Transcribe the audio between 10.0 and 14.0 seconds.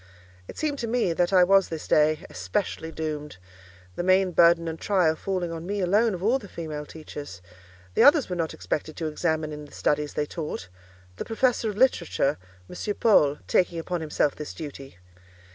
they taught; the professor of literature, M. Paul, taking